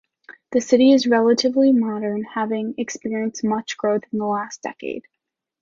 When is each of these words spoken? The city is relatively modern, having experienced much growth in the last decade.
The 0.51 0.61
city 0.61 0.93
is 0.93 1.05
relatively 1.05 1.71
modern, 1.71 2.23
having 2.23 2.73
experienced 2.79 3.43
much 3.43 3.77
growth 3.77 4.01
in 4.11 4.17
the 4.17 4.25
last 4.25 4.63
decade. 4.63 5.03